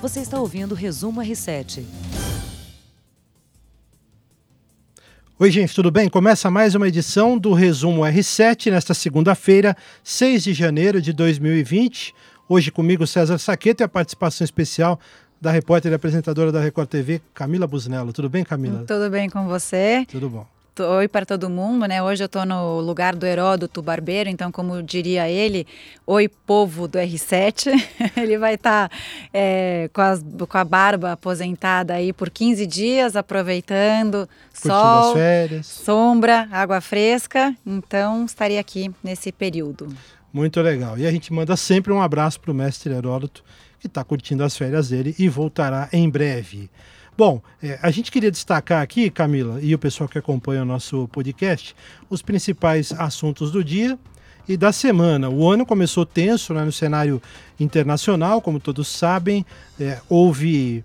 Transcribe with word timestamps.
Você 0.00 0.20
está 0.20 0.38
ouvindo 0.38 0.72
o 0.72 0.74
Resumo 0.74 1.22
R7. 1.22 1.82
Oi, 5.38 5.50
gente, 5.50 5.74
tudo 5.74 5.90
bem? 5.90 6.08
Começa 6.08 6.50
mais 6.50 6.74
uma 6.74 6.86
edição 6.86 7.38
do 7.38 7.54
Resumo 7.54 8.02
R7 8.02 8.70
nesta 8.70 8.92
segunda-feira, 8.92 9.74
6 10.04 10.44
de 10.44 10.52
janeiro 10.52 11.00
de 11.00 11.14
2020. 11.14 12.14
Hoje 12.46 12.70
comigo 12.70 13.06
César 13.06 13.38
Saqueto 13.38 13.82
e 13.82 13.84
a 13.84 13.88
participação 13.88 14.44
especial 14.44 15.00
da 15.40 15.50
repórter 15.50 15.92
e 15.92 15.94
apresentadora 15.94 16.52
da 16.52 16.60
Record 16.60 16.88
TV, 16.88 17.22
Camila 17.32 17.66
Busnello. 17.66 18.12
Tudo 18.12 18.28
bem, 18.28 18.44
Camila? 18.44 18.84
Tudo 18.86 19.10
bem 19.10 19.30
com 19.30 19.46
você? 19.46 20.06
Tudo 20.10 20.28
bom. 20.28 20.46
Oi 20.78 21.08
para 21.08 21.24
todo 21.24 21.48
mundo, 21.48 21.86
né? 21.86 22.02
Hoje 22.02 22.22
eu 22.22 22.26
estou 22.26 22.44
no 22.44 22.80
lugar 22.80 23.16
do 23.16 23.24
Heródoto 23.24 23.80
Barbeiro, 23.80 24.28
então, 24.28 24.52
como 24.52 24.82
diria 24.82 25.26
ele, 25.26 25.66
oi 26.06 26.28
povo 26.28 26.86
do 26.86 26.98
R7. 26.98 27.72
ele 28.14 28.36
vai 28.36 28.54
estar 28.54 28.90
tá, 28.90 28.96
é, 29.32 29.88
com, 29.90 30.46
com 30.46 30.58
a 30.58 30.64
barba 30.64 31.12
aposentada 31.12 31.94
aí 31.94 32.12
por 32.12 32.28
15 32.28 32.66
dias, 32.66 33.16
aproveitando 33.16 34.28
Curtindo 34.52 34.74
sol, 34.74 35.14
férias. 35.14 35.66
sombra, 35.66 36.46
água 36.52 36.82
fresca. 36.82 37.56
Então, 37.64 38.26
estaria 38.26 38.60
aqui 38.60 38.90
nesse 39.02 39.32
período. 39.32 39.88
Muito 40.30 40.60
legal. 40.60 40.98
E 40.98 41.06
a 41.06 41.10
gente 41.10 41.32
manda 41.32 41.56
sempre 41.56 41.90
um 41.90 42.02
abraço 42.02 42.38
para 42.38 42.50
o 42.50 42.54
mestre 42.54 42.92
Heródoto, 42.92 43.42
que 43.80 43.86
está 43.86 44.04
curtindo 44.04 44.44
as 44.44 44.54
férias 44.54 44.90
dele 44.90 45.14
e 45.18 45.26
voltará 45.26 45.88
em 45.90 46.10
breve. 46.10 46.68
Bom, 47.16 47.40
é, 47.62 47.78
a 47.80 47.90
gente 47.90 48.12
queria 48.12 48.30
destacar 48.30 48.82
aqui, 48.82 49.08
Camila, 49.08 49.58
e 49.62 49.74
o 49.74 49.78
pessoal 49.78 50.06
que 50.06 50.18
acompanha 50.18 50.60
o 50.60 50.66
nosso 50.66 51.08
podcast, 51.08 51.74
os 52.10 52.20
principais 52.20 52.92
assuntos 52.92 53.50
do 53.50 53.64
dia 53.64 53.98
e 54.46 54.54
da 54.54 54.70
semana. 54.70 55.30
O 55.30 55.50
ano 55.50 55.64
começou 55.64 56.04
tenso 56.04 56.52
né, 56.52 56.62
no 56.62 56.70
cenário 56.70 57.22
internacional, 57.58 58.42
como 58.42 58.60
todos 58.60 58.86
sabem. 58.88 59.46
É, 59.80 59.98
houve 60.10 60.84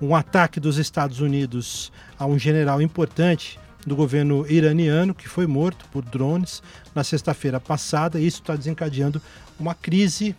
um 0.00 0.16
ataque 0.16 0.58
dos 0.58 0.78
Estados 0.78 1.20
Unidos 1.20 1.92
a 2.18 2.24
um 2.24 2.38
general 2.38 2.80
importante 2.80 3.58
do 3.86 3.94
governo 3.94 4.50
iraniano 4.50 5.14
que 5.14 5.28
foi 5.28 5.46
morto 5.46 5.84
por 5.92 6.02
drones 6.02 6.62
na 6.94 7.04
sexta-feira 7.04 7.60
passada. 7.60 8.18
E 8.18 8.26
isso 8.26 8.40
está 8.40 8.56
desencadeando 8.56 9.20
uma 9.60 9.74
crise 9.74 10.34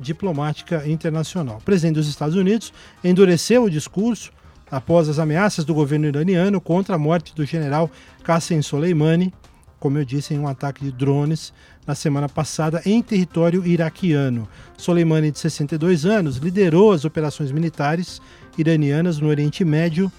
diplomática 0.00 0.88
internacional. 0.88 1.58
O 1.58 1.62
presidente 1.62 1.94
dos 1.94 2.08
Estados 2.08 2.34
Unidos 2.34 2.72
endureceu 3.04 3.62
o 3.62 3.70
discurso 3.70 4.32
após 4.72 5.06
as 5.06 5.18
ameaças 5.18 5.66
do 5.66 5.74
governo 5.74 6.06
iraniano 6.06 6.58
contra 6.58 6.94
a 6.94 6.98
morte 6.98 7.34
do 7.34 7.44
general 7.44 7.90
Qasem 8.24 8.62
Soleimani, 8.62 9.30
como 9.78 9.98
eu 9.98 10.04
disse, 10.04 10.32
em 10.32 10.38
um 10.38 10.48
ataque 10.48 10.82
de 10.82 10.90
drones 10.90 11.52
na 11.86 11.94
semana 11.94 12.26
passada 12.26 12.80
em 12.86 13.02
território 13.02 13.66
iraquiano. 13.66 14.48
Soleimani, 14.78 15.30
de 15.30 15.38
62 15.38 16.06
anos, 16.06 16.38
liderou 16.38 16.90
as 16.92 17.04
operações 17.04 17.52
militares 17.52 18.22
iranianas 18.56 19.18
no 19.18 19.28
Oriente 19.28 19.62
Médio 19.62 20.10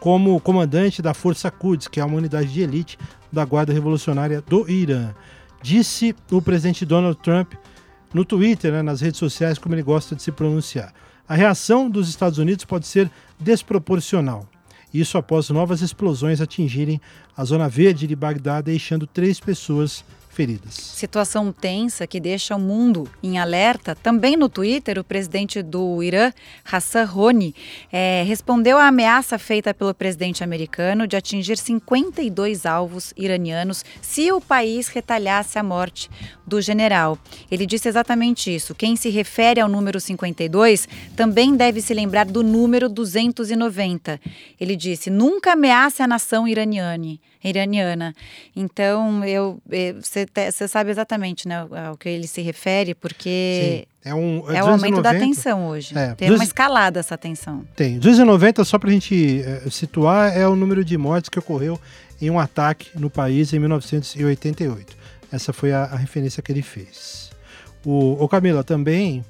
como 0.00 0.40
comandante 0.40 1.02
da 1.02 1.12
Força 1.12 1.50
Quds, 1.50 1.88
que 1.88 2.00
é 2.00 2.04
uma 2.04 2.16
unidade 2.16 2.50
de 2.50 2.62
elite 2.62 2.98
da 3.30 3.44
Guarda 3.44 3.72
Revolucionária 3.72 4.40
do 4.40 4.70
Irã. 4.70 5.14
Disse 5.60 6.14
o 6.30 6.40
presidente 6.40 6.86
Donald 6.86 7.18
Trump 7.22 7.52
no 8.14 8.24
Twitter, 8.24 8.72
né, 8.72 8.80
nas 8.80 9.02
redes 9.02 9.18
sociais, 9.18 9.58
como 9.58 9.74
ele 9.74 9.82
gosta 9.82 10.14
de 10.14 10.22
se 10.22 10.32
pronunciar. 10.32 10.94
A 11.26 11.34
reação 11.34 11.88
dos 11.88 12.08
Estados 12.08 12.38
Unidos 12.38 12.64
pode 12.64 12.86
ser 12.86 13.10
desproporcional. 13.40 14.46
Isso 14.92 15.16
após 15.16 15.48
novas 15.48 15.80
explosões 15.80 16.40
atingirem 16.40 17.00
a 17.36 17.44
zona 17.44 17.68
verde 17.68 18.06
de 18.06 18.14
Bagdá, 18.14 18.60
deixando 18.60 19.06
três 19.06 19.40
pessoas 19.40 20.04
feridas. 20.34 20.74
Situação 20.74 21.52
tensa 21.52 22.06
que 22.06 22.20
deixa 22.20 22.56
o 22.56 22.58
mundo 22.58 23.08
em 23.22 23.38
alerta. 23.38 23.94
Também 23.94 24.36
no 24.36 24.48
Twitter, 24.48 24.98
o 24.98 25.04
presidente 25.04 25.62
do 25.62 26.02
Irã, 26.02 26.32
Hassan 26.70 27.04
Rouhani, 27.04 27.54
é, 27.90 28.22
respondeu 28.26 28.76
à 28.76 28.88
ameaça 28.88 29.38
feita 29.38 29.72
pelo 29.72 29.94
presidente 29.94 30.42
americano 30.42 31.06
de 31.06 31.16
atingir 31.16 31.56
52 31.56 32.66
alvos 32.66 33.14
iranianos 33.16 33.84
se 34.02 34.30
o 34.32 34.40
país 34.40 34.88
retalhasse 34.88 35.58
a 35.58 35.62
morte 35.62 36.10
do 36.46 36.60
general. 36.60 37.18
Ele 37.50 37.64
disse 37.64 37.88
exatamente 37.88 38.54
isso. 38.54 38.74
Quem 38.74 38.96
se 38.96 39.08
refere 39.10 39.60
ao 39.60 39.68
número 39.68 40.00
52 40.00 40.88
também 41.16 41.56
deve 41.56 41.80
se 41.80 41.94
lembrar 41.94 42.26
do 42.26 42.42
número 42.42 42.88
290. 42.88 44.20
Ele 44.60 44.74
disse: 44.74 45.10
nunca 45.10 45.52
ameace 45.52 46.02
a 46.02 46.06
nação 46.06 46.48
iraniana. 46.48 46.84
Iraniana. 47.48 48.14
Então, 48.56 49.24
eu, 49.24 49.60
você 50.00 50.66
sabe 50.66 50.90
exatamente 50.90 51.46
né, 51.46 51.66
ao 51.86 51.96
que 51.96 52.08
ele 52.08 52.26
se 52.26 52.40
refere, 52.40 52.94
porque 52.94 53.86
Sim. 54.02 54.08
é, 54.10 54.14
um, 54.14 54.50
é, 54.50 54.56
é 54.56 54.64
o 54.64 54.68
aumento 54.68 55.02
da 55.02 55.12
tensão 55.12 55.68
hoje. 55.68 55.96
É, 55.96 56.14
tem 56.14 56.28
2, 56.28 56.40
uma 56.40 56.44
escalada 56.44 57.00
essa 57.00 57.18
tensão. 57.18 57.64
Tem. 57.76 57.98
290, 57.98 58.64
só 58.64 58.78
para 58.78 58.88
a 58.88 58.92
gente 58.92 59.42
é, 59.42 59.70
situar, 59.70 60.36
é 60.36 60.48
o 60.48 60.56
número 60.56 60.84
de 60.84 60.96
mortes 60.96 61.28
que 61.28 61.38
ocorreu 61.38 61.78
em 62.20 62.30
um 62.30 62.38
ataque 62.38 62.88
no 62.98 63.10
país 63.10 63.52
em 63.52 63.58
1988. 63.58 64.96
Essa 65.30 65.52
foi 65.52 65.72
a, 65.72 65.84
a 65.84 65.96
referência 65.96 66.42
que 66.42 66.50
ele 66.50 66.62
fez. 66.62 67.30
O, 67.84 68.16
o 68.24 68.28
Camila 68.28 68.64
também, 68.64 69.24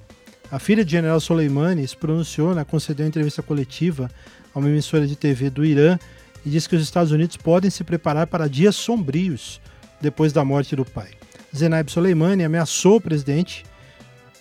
a 0.50 0.58
filha 0.58 0.84
de 0.84 0.92
General 0.92 1.18
Soleimani 1.18 1.86
se 1.88 1.96
pronunciou, 1.96 2.54
né, 2.54 2.64
concedeu 2.64 3.04
uma 3.04 3.08
entrevista 3.08 3.42
coletiva 3.42 4.08
a 4.54 4.58
uma 4.58 4.68
emissora 4.68 5.06
de 5.06 5.16
TV 5.16 5.50
do 5.50 5.64
Irã 5.64 5.98
e 6.44 6.50
disse 6.50 6.68
que 6.68 6.76
os 6.76 6.82
Estados 6.82 7.12
Unidos 7.12 7.36
podem 7.36 7.70
se 7.70 7.82
preparar 7.82 8.26
para 8.26 8.48
dias 8.48 8.76
sombrios 8.76 9.60
depois 10.00 10.32
da 10.32 10.44
morte 10.44 10.76
do 10.76 10.84
pai. 10.84 11.10
Zenaib 11.56 11.90
Soleimani 11.90 12.44
ameaçou 12.44 12.96
o 12.96 13.00
presidente 13.00 13.64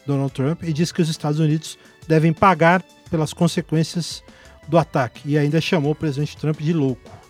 Donald 0.05 0.33
Trump 0.33 0.63
e 0.63 0.73
disse 0.73 0.93
que 0.93 1.01
os 1.01 1.09
Estados 1.09 1.39
Unidos 1.39 1.77
devem 2.07 2.33
pagar 2.33 2.83
pelas 3.09 3.33
consequências 3.33 4.23
do 4.67 4.77
ataque 4.77 5.21
e 5.25 5.37
ainda 5.37 5.61
chamou 5.61 5.91
o 5.91 5.95
presidente 5.95 6.37
Trump 6.37 6.59
de 6.59 6.73
louco. 6.73 7.22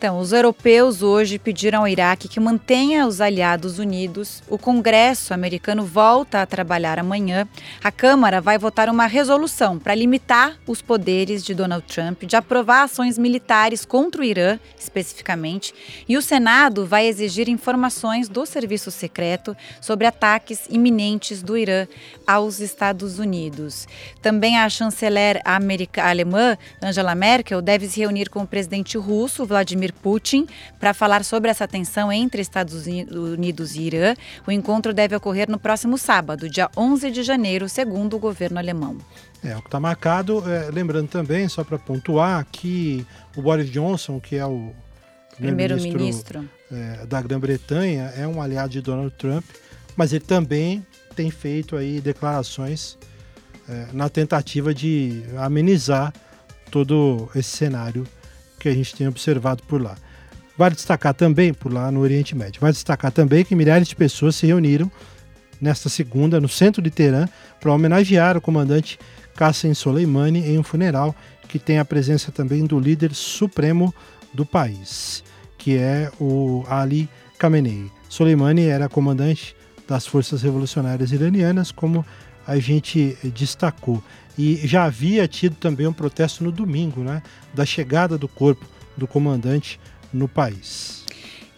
Então, 0.00 0.18
os 0.18 0.32
europeus 0.32 1.02
hoje 1.02 1.38
pediram 1.38 1.80
ao 1.80 1.88
Iraque 1.88 2.26
que 2.26 2.40
mantenha 2.40 3.06
os 3.06 3.20
aliados 3.20 3.78
unidos. 3.78 4.42
O 4.48 4.56
Congresso 4.56 5.34
americano 5.34 5.84
volta 5.84 6.40
a 6.40 6.46
trabalhar 6.46 6.98
amanhã. 6.98 7.46
A 7.84 7.92
Câmara 7.92 8.40
vai 8.40 8.56
votar 8.56 8.88
uma 8.88 9.04
resolução 9.04 9.78
para 9.78 9.94
limitar 9.94 10.56
os 10.66 10.80
poderes 10.80 11.44
de 11.44 11.52
Donald 11.52 11.84
Trump 11.86 12.22
de 12.22 12.34
aprovar 12.34 12.84
ações 12.84 13.18
militares 13.18 13.84
contra 13.84 14.22
o 14.22 14.24
Irã, 14.24 14.58
especificamente. 14.78 15.74
E 16.08 16.16
o 16.16 16.22
Senado 16.22 16.86
vai 16.86 17.06
exigir 17.06 17.50
informações 17.50 18.26
do 18.26 18.46
serviço 18.46 18.90
secreto 18.90 19.54
sobre 19.82 20.06
ataques 20.06 20.66
iminentes 20.70 21.42
do 21.42 21.58
Irã 21.58 21.86
aos 22.26 22.58
Estados 22.58 23.18
Unidos. 23.18 23.86
Também 24.22 24.56
a 24.56 24.66
chanceler 24.70 25.42
alemã, 25.44 26.56
Angela 26.82 27.14
Merkel, 27.14 27.60
deve 27.60 27.86
se 27.86 28.00
reunir 28.00 28.30
com 28.30 28.44
o 28.44 28.46
presidente 28.46 28.96
russo, 28.96 29.44
Vladimir 29.44 29.89
Putin 29.92 30.46
para 30.78 30.94
falar 30.94 31.24
sobre 31.24 31.50
essa 31.50 31.66
tensão 31.66 32.12
entre 32.12 32.42
Estados 32.42 32.86
Unidos 32.86 33.74
e 33.74 33.82
Irã. 33.82 34.14
O 34.46 34.52
encontro 34.52 34.92
deve 34.92 35.14
ocorrer 35.16 35.50
no 35.50 35.58
próximo 35.58 35.98
sábado, 35.98 36.48
dia 36.48 36.70
11 36.76 37.10
de 37.10 37.22
janeiro, 37.22 37.68
segundo 37.68 38.16
o 38.16 38.18
governo 38.18 38.58
alemão. 38.58 38.98
É, 39.42 39.56
o 39.56 39.60
que 39.60 39.68
está 39.68 39.80
marcado, 39.80 40.42
é, 40.50 40.70
lembrando 40.70 41.08
também, 41.08 41.48
só 41.48 41.64
para 41.64 41.78
pontuar, 41.78 42.46
que 42.50 43.06
o 43.36 43.42
Boris 43.42 43.70
Johnson, 43.70 44.20
que 44.20 44.36
é 44.36 44.44
o 44.44 44.72
primeiro-ministro 45.36 46.48
é, 46.70 47.06
da 47.06 47.22
Grã-Bretanha, 47.22 48.12
é 48.16 48.26
um 48.26 48.40
aliado 48.40 48.70
de 48.70 48.80
Donald 48.82 49.14
Trump, 49.16 49.44
mas 49.96 50.12
ele 50.12 50.24
também 50.24 50.84
tem 51.16 51.30
feito 51.30 51.76
aí 51.76 52.00
declarações 52.00 52.98
é, 53.68 53.86
na 53.92 54.08
tentativa 54.08 54.74
de 54.74 55.22
amenizar 55.38 56.12
todo 56.70 57.28
esse 57.34 57.56
cenário 57.56 58.06
que 58.60 58.68
a 58.68 58.74
gente 58.74 58.94
tem 58.94 59.08
observado 59.08 59.62
por 59.64 59.82
lá. 59.82 59.96
Vale 60.56 60.74
destacar 60.74 61.14
também, 61.14 61.52
por 61.52 61.72
lá 61.72 61.90
no 61.90 62.00
Oriente 62.00 62.36
Médio, 62.36 62.60
vale 62.60 62.74
destacar 62.74 63.10
também 63.10 63.44
que 63.44 63.56
milhares 63.56 63.88
de 63.88 63.96
pessoas 63.96 64.36
se 64.36 64.46
reuniram 64.46 64.92
nesta 65.60 65.88
segunda 65.88 66.40
no 66.40 66.48
centro 66.48 66.80
de 66.82 66.90
Teherã 66.90 67.26
para 67.58 67.72
homenagear 67.72 68.36
o 68.36 68.40
comandante 68.40 68.98
Qasem 69.34 69.74
Soleimani 69.74 70.46
em 70.46 70.58
um 70.58 70.62
funeral 70.62 71.16
que 71.48 71.58
tem 71.58 71.78
a 71.78 71.84
presença 71.84 72.30
também 72.30 72.64
do 72.64 72.78
líder 72.78 73.14
supremo 73.14 73.92
do 74.32 74.46
país, 74.46 75.24
que 75.58 75.76
é 75.76 76.10
o 76.20 76.62
Ali 76.68 77.08
Khamenei. 77.38 77.90
Soleimani 78.08 78.66
era 78.66 78.88
comandante 78.88 79.56
das 79.88 80.06
forças 80.06 80.42
revolucionárias 80.42 81.10
iranianas, 81.10 81.72
como 81.72 82.04
a 82.46 82.58
gente 82.58 83.16
destacou. 83.34 84.02
E 84.38 84.56
já 84.66 84.84
havia 84.84 85.28
tido 85.28 85.56
também 85.56 85.86
um 85.86 85.92
protesto 85.92 86.42
no 86.42 86.50
domingo, 86.50 87.02
né, 87.02 87.22
da 87.52 87.66
chegada 87.66 88.16
do 88.16 88.28
corpo 88.28 88.66
do 88.96 89.06
comandante 89.06 89.78
no 90.12 90.28
país. 90.28 90.99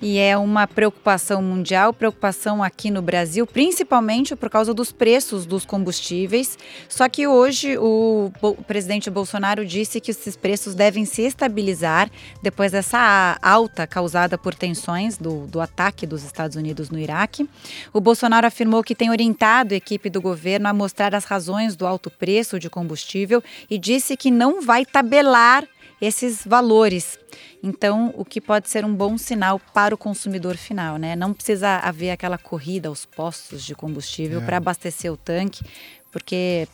E 0.02 0.18
é 0.18 0.36
uma 0.36 0.66
preocupação 0.66 1.40
mundial, 1.40 1.92
preocupação 1.92 2.60
aqui 2.60 2.90
no 2.90 3.00
Brasil, 3.00 3.46
principalmente 3.46 4.34
por 4.34 4.50
causa 4.50 4.74
dos 4.74 4.90
preços 4.90 5.46
dos 5.46 5.64
combustíveis. 5.64 6.58
Só 6.88 7.08
que 7.08 7.28
hoje 7.28 7.78
o, 7.78 8.32
presidente 8.66 9.08
Bolsonaro 9.08 9.64
disse 9.64 10.00
que 10.00 10.10
esses 10.10 10.36
preços 10.36 10.74
devem 10.74 11.04
se 11.04 11.22
estabilizar 11.22 12.10
depois 12.42 12.72
dessa 12.72 13.38
alta 13.40 13.86
causada 13.86 14.36
por 14.36 14.56
tensões 14.56 15.16
do, 15.16 15.46
do 15.46 15.60
ataque 15.60 16.04
dos 16.04 16.24
Estados 16.24 16.56
Unidos 16.56 16.90
no 16.90 16.98
Iraque. 16.98 17.48
O 17.92 18.00
Bolsonaro 18.00 18.46
afirmou 18.46 18.82
que 18.82 18.96
tem 18.96 19.08
orientado 19.08 19.72
a 19.72 19.76
equipe 19.76 20.10
do 20.10 20.20
governo 20.20 20.66
a 20.66 20.72
mostrar 20.72 21.14
as 21.14 21.24
razões 21.24 21.76
do 21.76 21.86
alto 21.86 22.10
preço 22.10 22.58
de 22.58 22.68
combustível 22.68 23.40
e 23.70 23.78
disse 23.78 24.16
que 24.16 24.32
não 24.32 24.60
vai 24.60 24.84
tabelar 24.84 25.64
esses 26.02 26.44
valores. 26.44 27.16
Então, 27.62 28.12
o 28.16 28.24
que 28.24 28.40
pode 28.40 28.68
ser 28.68 28.84
um 28.84 28.92
bom 28.92 29.16
sinal 29.16 29.60
para 29.72 29.94
o 29.94 29.98
consumidor 29.98 30.56
final, 30.56 30.96
né? 30.96 31.14
Não 31.14 31.32
precisa 31.32 31.76
haver 31.76 32.10
aquela 32.10 32.36
corrida 32.36 32.88
aos 32.88 33.06
postos 33.06 33.62
de 33.62 33.72
combustível 33.72 34.42
é. 34.42 34.44
para 34.44 34.56
abastecer 34.56 35.12
o 35.12 35.16
tanque, 35.16 35.64
porque 36.10 36.66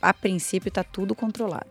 a 0.00 0.14
princípio 0.14 0.68
está 0.68 0.82
tudo 0.82 1.14
controlado. 1.14 1.66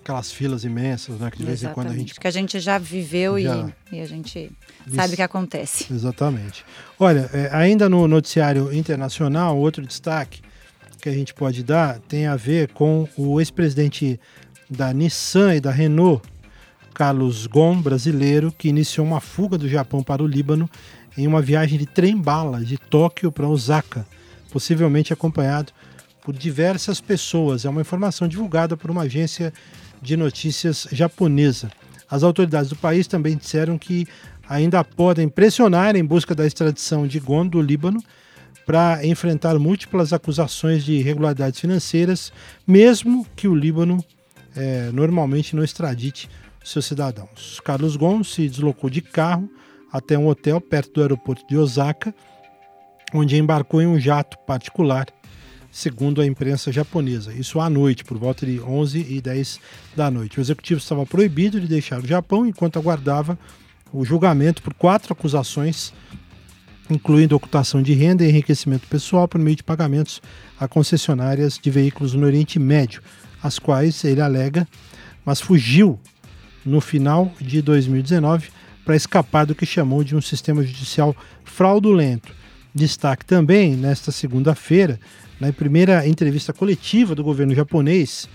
Aquelas 0.00 0.32
filas 0.32 0.64
imensas, 0.64 1.20
né? 1.20 1.30
Que 1.30 1.38
de 1.38 1.44
vez 1.44 1.62
em 1.62 1.68
quando 1.68 1.90
a 1.90 1.94
gente. 1.94 2.18
Que 2.18 2.26
a 2.26 2.30
gente 2.30 2.58
já 2.58 2.76
viveu 2.76 3.40
já... 3.40 3.68
E, 3.92 3.96
e, 3.96 4.00
a 4.00 4.06
gente 4.06 4.50
sabe 4.92 5.14
o 5.14 5.16
que 5.16 5.22
acontece. 5.22 5.92
Exatamente. 5.92 6.64
Olha, 6.98 7.30
é, 7.32 7.50
ainda 7.52 7.88
no 7.88 8.08
noticiário 8.08 8.72
internacional, 8.72 9.56
outro 9.56 9.86
destaque 9.86 10.42
que 11.00 11.08
a 11.08 11.12
gente 11.12 11.32
pode 11.32 11.62
dar 11.62 12.00
tem 12.00 12.26
a 12.26 12.34
ver 12.34 12.72
com 12.72 13.08
o 13.16 13.40
ex-presidente 13.40 14.18
da 14.68 14.92
Nissan 14.92 15.54
e 15.54 15.60
da 15.60 15.70
Renault, 15.70 16.22
Carlos 16.94 17.46
Ghosn, 17.46 17.82
brasileiro, 17.82 18.52
que 18.56 18.68
iniciou 18.68 19.06
uma 19.06 19.20
fuga 19.20 19.58
do 19.58 19.68
Japão 19.68 20.02
para 20.02 20.22
o 20.22 20.26
Líbano 20.26 20.68
em 21.16 21.26
uma 21.26 21.40
viagem 21.42 21.78
de 21.78 21.86
trem-bala 21.86 22.64
de 22.64 22.76
Tóquio 22.76 23.30
para 23.30 23.48
Osaka, 23.48 24.06
possivelmente 24.50 25.12
acompanhado 25.12 25.72
por 26.22 26.34
diversas 26.34 27.00
pessoas. 27.00 27.64
É 27.64 27.68
uma 27.68 27.80
informação 27.80 28.26
divulgada 28.26 28.76
por 28.76 28.90
uma 28.90 29.02
agência 29.02 29.52
de 30.00 30.16
notícias 30.16 30.88
japonesa. 30.90 31.70
As 32.10 32.22
autoridades 32.22 32.70
do 32.70 32.76
país 32.76 33.06
também 33.06 33.36
disseram 33.36 33.78
que 33.78 34.06
ainda 34.48 34.82
podem 34.84 35.28
pressionar 35.28 35.96
em 35.96 36.04
busca 36.04 36.34
da 36.34 36.46
extradição 36.46 37.06
de 37.06 37.18
Gon 37.18 37.46
do 37.46 37.60
Líbano 37.60 38.02
para 38.64 39.06
enfrentar 39.06 39.58
múltiplas 39.58 40.12
acusações 40.12 40.84
de 40.84 40.94
irregularidades 40.94 41.60
financeiras, 41.60 42.32
mesmo 42.66 43.26
que 43.36 43.46
o 43.46 43.54
Líbano 43.54 44.04
é, 44.56 44.90
normalmente 44.92 45.54
não 45.54 45.62
extradite 45.62 46.28
seus 46.64 46.86
cidadãos. 46.86 47.60
Carlos 47.64 47.96
Gomes 47.96 48.28
se 48.28 48.48
deslocou 48.48 48.90
de 48.90 49.00
carro 49.00 49.48
até 49.92 50.18
um 50.18 50.26
hotel 50.26 50.60
perto 50.60 50.94
do 50.94 51.02
aeroporto 51.02 51.46
de 51.46 51.56
Osaka, 51.56 52.14
onde 53.14 53.36
embarcou 53.36 53.80
em 53.80 53.86
um 53.86 54.00
jato 54.00 54.36
particular, 54.46 55.06
segundo 55.70 56.20
a 56.20 56.26
imprensa 56.26 56.72
japonesa. 56.72 57.32
Isso 57.32 57.60
à 57.60 57.70
noite, 57.70 58.04
por 58.04 58.18
volta 58.18 58.44
de 58.44 58.60
11 58.60 59.06
e 59.08 59.20
10 59.20 59.60
da 59.94 60.10
noite. 60.10 60.38
O 60.38 60.40
executivo 60.40 60.80
estava 60.80 61.06
proibido 61.06 61.60
de 61.60 61.68
deixar 61.68 62.00
o 62.02 62.06
Japão 62.06 62.44
enquanto 62.44 62.78
aguardava 62.78 63.38
o 63.92 64.04
julgamento 64.04 64.62
por 64.62 64.74
quatro 64.74 65.12
acusações, 65.12 65.92
incluindo 66.90 67.36
ocultação 67.36 67.80
de 67.80 67.92
renda 67.92 68.24
e 68.24 68.28
enriquecimento 68.28 68.88
pessoal 68.88 69.28
por 69.28 69.38
meio 69.38 69.56
de 69.56 69.62
pagamentos 69.62 70.20
a 70.58 70.66
concessionárias 70.66 71.58
de 71.62 71.70
veículos 71.70 72.14
no 72.14 72.26
Oriente 72.26 72.58
Médio, 72.58 73.02
as 73.42 73.58
quais 73.58 74.04
ele 74.04 74.20
alega, 74.20 74.66
mas 75.24 75.40
fugiu 75.40 75.98
no 76.64 76.80
final 76.80 77.32
de 77.40 77.62
2019 77.62 78.48
para 78.84 78.96
escapar 78.96 79.46
do 79.46 79.54
que 79.54 79.66
chamou 79.66 80.04
de 80.04 80.14
um 80.14 80.20
sistema 80.20 80.62
judicial 80.62 81.14
fraudulento. 81.44 82.32
Destaque 82.74 83.24
também 83.24 83.76
nesta 83.76 84.12
segunda-feira, 84.12 85.00
na 85.40 85.52
primeira 85.52 86.06
entrevista 86.06 86.52
coletiva 86.52 87.14
do 87.14 87.24
governo 87.24 87.54
japonês, 87.54 88.28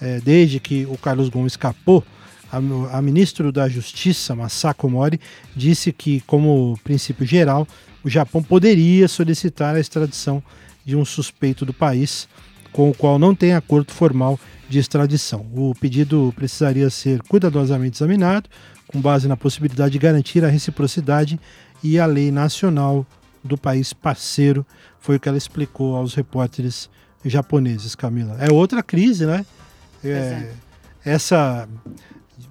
eh, 0.00 0.20
desde 0.24 0.60
que 0.60 0.86
o 0.86 0.96
Carlos 0.96 1.28
Gomes 1.28 1.54
escapou, 1.54 2.04
a, 2.52 2.98
a 2.98 3.02
ministro 3.02 3.50
da 3.50 3.68
Justiça, 3.68 4.34
Masako 4.34 4.88
Mori, 4.88 5.20
disse 5.54 5.92
que, 5.92 6.20
como 6.20 6.78
princípio 6.84 7.26
geral, 7.26 7.66
o 8.04 8.08
Japão 8.08 8.42
poderia 8.42 9.08
solicitar 9.08 9.74
a 9.74 9.80
extradição 9.80 10.42
de 10.84 10.94
um 10.94 11.04
suspeito 11.04 11.66
do 11.66 11.72
país 11.72 12.28
com 12.76 12.90
o 12.90 12.94
qual 12.94 13.18
não 13.18 13.34
tem 13.34 13.54
acordo 13.54 13.90
formal 13.90 14.38
de 14.68 14.78
extradição. 14.78 15.46
O 15.54 15.74
pedido 15.80 16.30
precisaria 16.36 16.90
ser 16.90 17.22
cuidadosamente 17.22 17.96
examinado, 17.96 18.50
com 18.86 19.00
base 19.00 19.26
na 19.26 19.34
possibilidade 19.34 19.92
de 19.92 19.98
garantir 19.98 20.44
a 20.44 20.48
reciprocidade 20.48 21.40
e 21.82 21.98
a 21.98 22.04
lei 22.04 22.30
nacional 22.30 23.06
do 23.42 23.56
país 23.56 23.94
parceiro, 23.94 24.64
foi 25.00 25.16
o 25.16 25.20
que 25.20 25.26
ela 25.26 25.38
explicou 25.38 25.96
aos 25.96 26.14
repórteres 26.14 26.90
japoneses, 27.24 27.94
Camila. 27.94 28.36
É 28.38 28.52
outra 28.52 28.82
crise, 28.82 29.24
né? 29.24 29.46
É. 30.04 30.52
Essa 31.02 31.66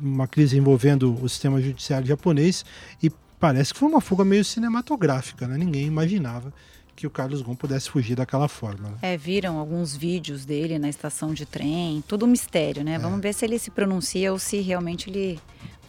uma 0.02 0.28
crise 0.28 0.58
envolvendo 0.58 1.16
o 1.22 1.30
sistema 1.30 1.62
judiciário 1.62 2.08
japonês 2.08 2.66
e 3.02 3.12
parece 3.40 3.74
que 3.74 3.80
foi 3.80 3.90
uma 3.90 4.02
fuga 4.02 4.26
meio 4.26 4.44
cinematográfica, 4.44 5.48
né? 5.48 5.56
Ninguém 5.56 5.86
imaginava 5.86 6.52
que 6.96 7.06
o 7.06 7.10
Carlos 7.10 7.42
Gon 7.42 7.56
pudesse 7.56 7.90
fugir 7.90 8.16
daquela 8.16 8.48
forma. 8.48 8.90
Né? 8.90 8.98
É, 9.02 9.18
viram 9.18 9.58
alguns 9.58 9.96
vídeos 9.96 10.46
dele 10.46 10.80
na 10.80 10.88
estação 10.88 11.34
de 11.34 11.46
trem, 11.46 12.04
tudo 12.08 12.26
um 12.26 12.30
mistério, 12.30 12.84
né? 12.84 12.94
É. 12.94 13.00
Vamos 13.00 13.20
ver 13.20 13.34
se 13.34 13.44
ele 13.44 13.60
se 13.60 13.70
pronuncia 13.70 14.32
ou 14.32 14.40
se 14.40 14.62
realmente 14.62 15.10
ele 15.10 15.40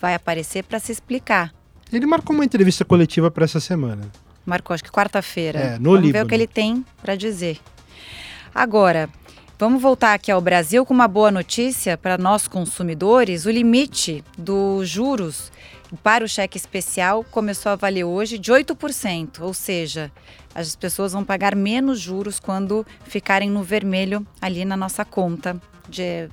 vai 0.01 0.15
aparecer 0.15 0.65
para 0.65 0.79
se 0.79 0.91
explicar. 0.91 1.55
Ele 1.93 2.07
marcou 2.07 2.35
uma 2.35 2.45
entrevista 2.45 2.85
coletiva 2.85 3.31
para 3.31 3.45
essa 3.45 3.61
semana. 3.61 4.11
Marcou, 4.45 4.75
acho 4.75 4.83
que 4.83 4.91
quarta-feira. 4.91 5.59
É, 5.59 5.79
no 5.79 5.91
Vamos 5.91 6.07
Líbano. 6.07 6.13
ver 6.13 6.25
o 6.25 6.29
que 6.29 6.35
ele 6.35 6.47
tem 6.47 6.85
para 7.01 7.15
dizer. 7.15 7.59
Agora, 8.55 9.09
vamos 9.59 9.81
voltar 9.81 10.15
aqui 10.15 10.31
ao 10.31 10.41
Brasil 10.41 10.85
com 10.85 10.93
uma 10.93 11.09
boa 11.09 11.31
notícia 11.31 11.97
para 11.97 12.19
nós 12.19 12.47
consumidores. 12.47 13.47
O 13.47 13.51
limite 13.51 14.23
dos 14.37 14.89
juros 14.89 15.51
para 16.03 16.25
o 16.25 16.29
cheque 16.29 16.59
especial 16.59 17.25
começou 17.31 17.73
a 17.73 17.77
valer 17.77 18.05
hoje 18.05 18.39
de 18.39 18.53
8%, 18.53 19.41
ou 19.41 19.55
seja, 19.55 20.11
as 20.55 20.75
pessoas 20.75 21.13
vão 21.13 21.25
pagar 21.25 21.55
menos 21.55 22.01
juros 22.01 22.41
quando 22.41 22.85
ficarem 23.05 23.49
no 23.49 23.63
vermelho 23.63 24.27
ali 24.41 24.65
na 24.65 24.77
nossa 24.77 25.05
conta 25.05 25.61
de 25.89 26.29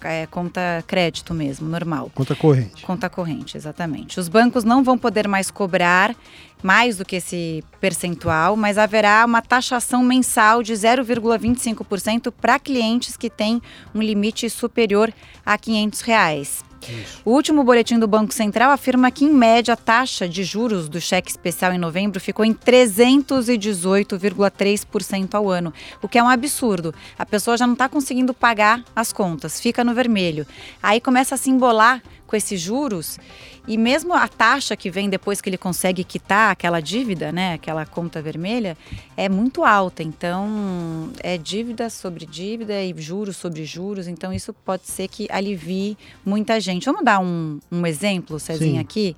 é, 0.00 0.26
conta 0.26 0.82
crédito 0.86 1.34
mesmo, 1.34 1.68
normal. 1.68 2.10
Conta 2.14 2.34
corrente. 2.34 2.82
Conta 2.84 3.10
corrente, 3.10 3.56
exatamente. 3.56 4.20
Os 4.20 4.28
bancos 4.28 4.64
não 4.64 4.82
vão 4.82 4.96
poder 4.96 5.26
mais 5.26 5.50
cobrar 5.50 6.14
mais 6.62 6.96
do 6.96 7.04
que 7.04 7.16
esse 7.16 7.62
percentual, 7.80 8.56
mas 8.56 8.78
haverá 8.78 9.24
uma 9.24 9.42
taxação 9.42 10.02
mensal 10.02 10.62
de 10.62 10.72
0,25% 10.72 12.32
para 12.32 12.58
clientes 12.58 13.16
que 13.16 13.30
têm 13.30 13.62
um 13.94 14.02
limite 14.02 14.48
superior 14.50 15.12
a 15.44 15.56
500 15.56 16.00
reais. 16.00 16.68
Isso. 16.86 17.20
O 17.24 17.32
último 17.32 17.64
boletim 17.64 17.98
do 17.98 18.06
Banco 18.06 18.32
Central 18.32 18.70
afirma 18.70 19.10
que, 19.10 19.24
em 19.24 19.32
média, 19.32 19.74
a 19.74 19.76
taxa 19.76 20.28
de 20.28 20.44
juros 20.44 20.88
do 20.88 21.00
cheque 21.00 21.28
especial 21.30 21.72
em 21.72 21.78
novembro 21.78 22.20
ficou 22.20 22.44
em 22.44 22.54
318,3% 22.54 25.34
ao 25.34 25.50
ano, 25.50 25.74
o 26.00 26.06
que 26.08 26.18
é 26.18 26.22
um 26.22 26.28
absurdo. 26.28 26.94
A 27.18 27.26
pessoa 27.26 27.56
já 27.56 27.66
não 27.66 27.74
está 27.74 27.88
conseguindo 27.88 28.32
pagar 28.32 28.84
as 28.94 29.12
contas, 29.12 29.60
fica 29.60 29.82
no 29.82 29.92
vermelho. 29.92 30.46
Aí 30.82 31.00
começa 31.00 31.34
a 31.34 31.38
se 31.38 31.50
embolar 31.50 32.00
com 32.28 32.36
esses 32.36 32.60
juros 32.60 33.18
e 33.66 33.76
mesmo 33.76 34.14
a 34.14 34.28
taxa 34.28 34.76
que 34.76 34.90
vem 34.90 35.10
depois 35.10 35.40
que 35.40 35.48
ele 35.50 35.58
consegue 35.58 36.04
quitar 36.04 36.52
aquela 36.52 36.80
dívida, 36.80 37.32
né, 37.32 37.54
aquela 37.54 37.84
conta 37.84 38.22
vermelha, 38.22 38.76
é 39.16 39.28
muito 39.28 39.64
alta. 39.64 40.02
Então, 40.02 41.10
é 41.22 41.36
dívida 41.36 41.90
sobre 41.90 42.24
dívida 42.24 42.82
e 42.82 42.94
juros 42.96 43.36
sobre 43.36 43.64
juros. 43.64 44.06
Então, 44.06 44.32
isso 44.32 44.52
pode 44.52 44.86
ser 44.86 45.08
que 45.08 45.26
alivie 45.30 45.98
muita 46.24 46.60
gente. 46.60 46.86
Vamos 46.86 47.04
dar 47.04 47.18
um, 47.18 47.58
um 47.70 47.86
exemplo, 47.86 48.38
Cezinha, 48.38 48.72
Sim. 48.72 48.78
aqui? 48.78 49.16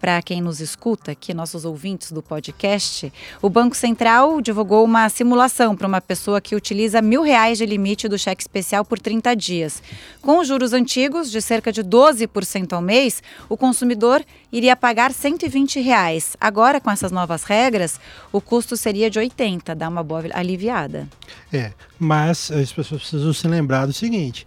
Para 0.00 0.22
quem 0.22 0.40
nos 0.40 0.60
escuta, 0.60 1.12
aqui 1.12 1.34
nossos 1.34 1.66
ouvintes 1.66 2.10
do 2.10 2.22
podcast, 2.22 3.12
o 3.42 3.50
Banco 3.50 3.76
Central 3.76 4.40
divulgou 4.40 4.82
uma 4.82 5.06
simulação 5.10 5.76
para 5.76 5.86
uma 5.86 6.00
pessoa 6.00 6.40
que 6.40 6.56
utiliza 6.56 7.02
mil 7.02 7.22
reais 7.22 7.58
de 7.58 7.66
limite 7.66 8.08
do 8.08 8.18
cheque 8.18 8.42
especial 8.42 8.82
por 8.82 8.98
30 8.98 9.36
dias. 9.36 9.82
Com 10.22 10.40
os 10.40 10.48
juros 10.48 10.72
antigos 10.72 11.30
de 11.30 11.42
cerca 11.42 11.70
de 11.70 11.84
12% 11.84 12.72
ao 12.72 12.80
mês, 12.80 13.22
o 13.46 13.58
consumidor 13.58 14.24
iria 14.50 14.74
pagar 14.74 15.12
120 15.12 15.80
reais. 15.80 16.34
Agora, 16.40 16.80
com 16.80 16.90
essas 16.90 17.12
novas 17.12 17.44
regras, 17.44 18.00
o 18.32 18.40
custo 18.40 18.78
seria 18.78 19.10
de 19.10 19.18
80, 19.18 19.74
dá 19.74 19.88
uma 19.88 20.02
boa 20.02 20.24
aliviada. 20.32 21.06
É, 21.52 21.72
mas 21.98 22.50
as 22.50 22.72
pessoas 22.72 23.02
precisam 23.02 23.34
se 23.34 23.46
lembrar 23.46 23.84
do 23.84 23.92
seguinte: 23.92 24.46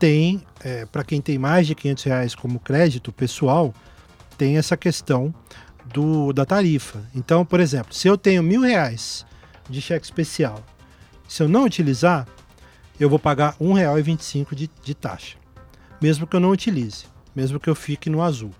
tem, 0.00 0.42
é, 0.64 0.84
para 0.86 1.04
quem 1.04 1.20
tem 1.20 1.38
mais 1.38 1.66
de 1.66 1.76
500 1.76 2.04
reais 2.04 2.34
como 2.34 2.58
crédito 2.58 3.12
pessoal, 3.12 3.72
tem 4.40 4.56
essa 4.56 4.74
questão 4.74 5.34
do, 5.84 6.32
da 6.32 6.46
tarifa. 6.46 7.06
Então, 7.14 7.44
por 7.44 7.60
exemplo, 7.60 7.92
se 7.92 8.08
eu 8.08 8.16
tenho 8.16 8.42
mil 8.42 8.62
reais 8.62 9.26
de 9.68 9.82
cheque 9.82 10.06
especial, 10.06 10.64
se 11.28 11.42
eu 11.42 11.48
não 11.48 11.64
utilizar, 11.64 12.26
eu 12.98 13.10
vou 13.10 13.18
pagar 13.18 13.54
R$ 13.60 13.66
1,25 13.66 14.54
de, 14.54 14.70
de 14.82 14.94
taxa, 14.94 15.36
mesmo 16.00 16.26
que 16.26 16.34
eu 16.34 16.40
não 16.40 16.52
utilize, 16.52 17.04
mesmo 17.36 17.60
que 17.60 17.68
eu 17.68 17.74
fique 17.74 18.08
no 18.08 18.22
azul. 18.22 18.52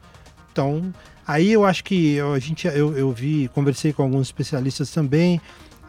Então, 0.52 0.92
Aí 1.26 1.52
eu 1.52 1.64
acho 1.64 1.84
que 1.84 2.18
a 2.18 2.38
gente, 2.40 2.66
eu, 2.66 2.98
eu 2.98 3.12
vi, 3.12 3.48
conversei 3.54 3.92
com 3.92 4.02
alguns 4.02 4.26
especialistas 4.26 4.90
também. 4.90 5.40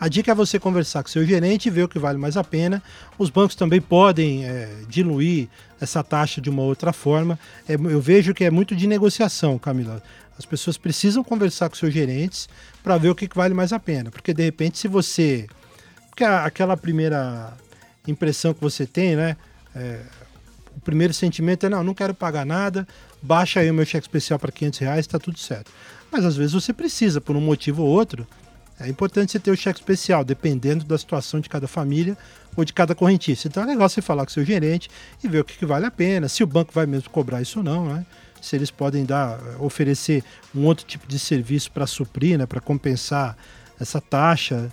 A 0.02 0.08
dica 0.08 0.32
é 0.32 0.34
você 0.34 0.60
conversar 0.60 1.04
com 1.04 1.10
seu 1.10 1.24
gerente 1.24 1.68
e 1.68 1.70
ver 1.70 1.84
o 1.84 1.88
que 1.88 2.00
vale 2.00 2.18
mais 2.18 2.36
a 2.36 2.44
pena. 2.44 2.82
Os 3.20 3.30
bancos 3.30 3.56
também 3.56 3.80
podem 3.80 4.44
é, 4.44 4.68
diluir 4.90 5.48
essa 5.80 6.04
taxa 6.04 6.42
de 6.42 6.50
uma 6.50 6.64
outra 6.64 6.92
forma. 6.92 7.38
É, 7.70 7.76
eu 7.76 8.02
vejo 8.02 8.34
que 8.34 8.44
é 8.44 8.50
muito 8.50 8.76
de 8.76 8.88
negociação, 8.88 9.60
Camila. 9.60 10.02
As 10.40 10.44
pessoas 10.44 10.76
precisam 10.76 11.24
conversar 11.24 11.70
com 11.70 11.76
seus 11.76 11.94
gerentes 11.94 12.50
para 12.82 12.98
ver 12.98 13.10
o 13.10 13.16
que, 13.16 13.30
vale 13.32 13.54
mais 13.54 13.72
a 13.72 13.80
pena. 13.80 14.10
Porque 14.10 14.34
de 14.34 14.42
repente, 14.42 14.80
se 14.80 14.88
você. 14.88 15.46
Porque 16.10 16.24
aquela 16.24 16.76
primeira 16.76 17.54
impressão 18.08 18.56
que 18.56 18.62
você 18.62 18.88
tem, 18.88 19.16
né? 19.16 19.38
É, 19.76 20.02
o 20.76 20.82
primeiro 20.82 21.14
sentimento 21.14 21.68
é: 21.68 21.70
não, 21.70 21.84
não 21.84 21.94
quero 21.94 22.16
pagar 22.16 22.44
nada, 22.44 22.88
baixa 23.22 23.60
aí 23.60 23.70
o 23.70 23.74
meu 23.76 23.86
cheque 23.86 24.08
especial 24.08 24.40
para 24.40 24.52
500 24.52 24.80
reais, 24.80 25.00
está 25.02 25.20
tudo 25.20 25.38
certo. 25.38 25.72
Mas 26.12 26.26
às 26.26 26.36
vezes 26.36 26.54
você 26.54 26.74
precisa, 26.74 27.22
por 27.22 27.36
um 27.36 27.42
motivo 27.42 27.84
ou 27.84 27.90
outro. 27.90 28.28
É 28.84 28.90
importante 28.90 29.32
você 29.32 29.40
ter 29.40 29.52
o 29.52 29.56
cheque 29.56 29.80
especial, 29.80 30.24
dependendo 30.24 30.84
da 30.86 30.98
situação 30.98 31.40
de 31.40 31.50
cada 31.50 31.68
família 31.68 32.18
ou 32.56 32.66
de 32.66 32.74
cada 32.74 32.96
correntista. 32.96 33.48
Então 33.48 33.64
é 33.64 33.66
legal 33.66 33.88
você 33.88 34.02
falar 34.02 34.26
com 34.26 34.32
seu 34.32 34.44
gerente 34.44 34.90
e 35.24 35.28
ver 35.28 35.40
o 35.40 35.46
que, 35.46 35.58
que 35.58 35.66
vale 35.66 35.86
a 35.86 35.92
pena, 35.92 36.28
se 36.28 36.44
o 36.44 36.48
banco 36.48 36.72
vai 36.74 36.86
mesmo 36.86 37.10
cobrar 37.10 37.42
isso 37.42 37.60
ou 37.60 37.64
não, 37.64 37.86
né? 37.86 38.06
Se 38.42 38.56
eles 38.56 38.72
podem 38.72 39.06
dar, 39.06 39.40
oferecer 39.60 40.24
um 40.54 40.66
outro 40.66 40.84
tipo 40.86 41.08
de 41.08 41.20
serviço 41.20 41.72
para 41.72 41.86
suprir, 41.86 42.38
né? 42.38 42.46
Para 42.46 42.60
compensar 42.60 43.38
essa 43.80 44.02
taxa. 44.02 44.72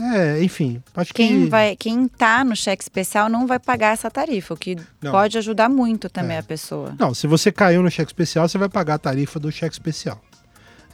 É, 0.00 0.42
enfim, 0.42 0.82
acho 0.96 1.12
quem 1.12 1.44
que... 1.44 1.50
Vai, 1.50 1.76
quem 1.76 2.08
tá 2.08 2.42
no 2.42 2.56
cheque 2.56 2.82
especial 2.82 3.28
não 3.28 3.46
vai 3.46 3.58
pagar 3.58 3.92
essa 3.92 4.10
tarifa, 4.10 4.54
o 4.54 4.56
que 4.56 4.76
não. 5.00 5.12
pode 5.12 5.36
ajudar 5.36 5.68
muito 5.68 6.08
também 6.08 6.36
é. 6.36 6.40
a 6.40 6.42
pessoa. 6.42 6.94
Não, 6.98 7.12
se 7.12 7.26
você 7.26 7.52
caiu 7.52 7.82
no 7.82 7.90
cheque 7.90 8.10
especial, 8.10 8.48
você 8.48 8.56
vai 8.56 8.70
pagar 8.70 8.94
a 8.94 8.98
tarifa 8.98 9.38
do 9.38 9.52
cheque 9.52 9.74
especial. 9.74 10.20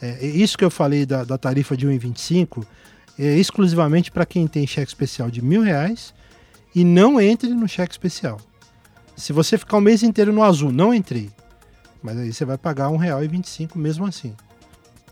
É, 0.00 0.24
isso 0.26 0.56
que 0.56 0.64
eu 0.64 0.70
falei 0.70 1.04
da, 1.04 1.24
da 1.24 1.36
tarifa 1.36 1.76
de 1.76 1.86
1,25 1.86 2.64
é 3.18 3.36
exclusivamente 3.36 4.10
para 4.10 4.24
quem 4.24 4.46
tem 4.46 4.66
cheque 4.66 4.88
especial 4.88 5.30
de 5.30 5.42
mil 5.42 5.62
reais 5.62 6.14
e 6.74 6.84
não 6.84 7.20
entre 7.20 7.50
no 7.50 7.68
cheque 7.68 7.92
especial. 7.92 8.40
Se 9.16 9.32
você 9.32 9.58
ficar 9.58 9.76
o 9.76 9.80
mês 9.80 10.02
inteiro 10.02 10.32
no 10.32 10.42
azul, 10.44 10.70
não 10.70 10.94
entrei. 10.94 11.30
Mas 12.00 12.16
aí 12.16 12.32
você 12.32 12.44
vai 12.44 12.56
pagar 12.56 12.88
R$ 12.88 12.96
1,25 12.96 13.76
mesmo 13.76 14.06
assim. 14.06 14.34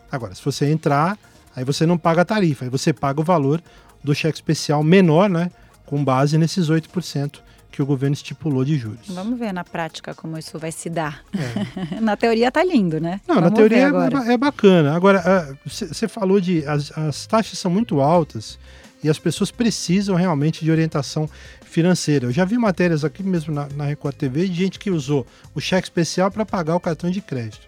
Agora, 0.09 0.33
se 0.33 0.43
você 0.43 0.71
entrar, 0.71 1.17
aí 1.53 1.65
você 1.65 1.85
não 1.85 1.97
paga 1.97 2.21
a 2.21 2.25
tarifa, 2.25 2.63
aí 2.63 2.69
você 2.71 2.93
paga 2.93 3.19
o 3.19 3.23
valor 3.23 3.61
do 4.01 4.15
cheque 4.15 4.37
especial 4.37 4.81
menor, 4.81 5.29
né? 5.29 5.51
Com 5.85 6.01
base 6.01 6.37
nesses 6.37 6.69
8% 6.69 7.41
que 7.71 7.81
o 7.81 7.85
governo 7.85 8.13
estipulou 8.13 8.65
de 8.65 8.77
juros. 8.77 9.07
Vamos 9.09 9.37
ver 9.37 9.53
na 9.53 9.63
prática 9.63 10.13
como 10.15 10.37
isso 10.37 10.57
vai 10.57 10.71
se 10.71 10.89
dar. 10.89 11.23
É. 11.33 11.99
na 12.01 12.15
teoria 12.15 12.51
tá 12.51 12.63
lindo, 12.63 12.99
né? 12.99 13.21
Não, 13.27 13.35
Vamos 13.35 13.51
na 13.51 13.55
teoria 13.55 13.77
é, 13.77 14.33
é, 14.33 14.37
bacana. 14.37 14.95
Agora, 14.95 15.57
você 15.65 16.07
falou 16.07 16.39
de 16.39 16.65
as, 16.65 16.91
as 16.97 17.27
taxas 17.27 17.59
são 17.59 17.69
muito 17.69 18.01
altas 18.01 18.57
e 19.03 19.09
as 19.09 19.19
pessoas 19.19 19.51
precisam 19.51 20.15
realmente 20.15 20.63
de 20.63 20.71
orientação 20.71 21.29
financeira. 21.61 22.25
Eu 22.25 22.31
já 22.31 22.45
vi 22.45 22.57
matérias 22.57 23.03
aqui 23.03 23.21
mesmo 23.21 23.53
na, 23.53 23.67
na 23.75 23.85
Record 23.85 24.15
TV 24.15 24.47
de 24.47 24.55
gente 24.55 24.79
que 24.79 24.89
usou 24.89 25.25
o 25.53 25.59
cheque 25.59 25.85
especial 25.85 26.31
para 26.31 26.45
pagar 26.45 26.75
o 26.75 26.79
cartão 26.79 27.09
de 27.09 27.21
crédito. 27.21 27.67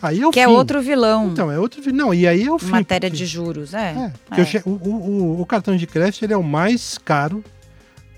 Aí 0.00 0.20
é 0.20 0.26
o 0.26 0.30
que 0.30 0.38
fim. 0.38 0.44
é 0.44 0.48
outro 0.48 0.80
vilão. 0.80 1.30
Então, 1.32 1.50
é 1.50 1.58
outro 1.58 1.82
vilão. 1.82 2.06
Não, 2.06 2.14
e 2.14 2.26
aí 2.26 2.44
é 2.44 2.52
o 2.52 2.58
fim. 2.58 2.70
Matéria 2.70 3.10
porque... 3.10 3.24
de 3.24 3.26
juros, 3.26 3.74
é. 3.74 4.12
é, 4.30 4.40
é. 4.40 4.62
O, 4.64 4.70
o, 4.70 5.40
o, 5.40 5.46
cartão 5.46 5.76
de 5.76 5.86
crédito 5.86 6.24
ele 6.24 6.32
é 6.32 6.36
o 6.36 6.42
mais 6.42 6.98
caro 6.98 7.42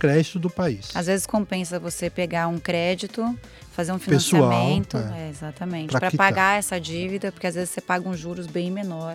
crédito 0.00 0.38
do 0.38 0.49
país. 0.49 0.88
Às 0.95 1.07
vezes 1.07 1.26
compensa 1.26 1.78
você 1.78 2.09
pegar 2.09 2.49
um 2.49 2.59
crédito, 2.59 3.38
fazer 3.71 3.92
um 3.92 3.99
financiamento, 3.99 4.97
Pessoal, 4.97 5.14
é. 5.14 5.26
É, 5.26 5.30
exatamente, 5.30 5.92
para 5.92 6.11
pagar 6.11 6.59
essa 6.59 6.80
dívida, 6.80 7.30
porque 7.30 7.47
às 7.47 7.54
vezes 7.54 7.71
você 7.71 7.80
paga 7.80 8.09
um 8.09 8.16
juros 8.16 8.47
bem 8.47 8.71
menor. 8.71 9.14